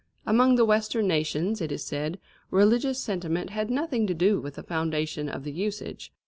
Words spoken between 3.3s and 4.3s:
had nothing to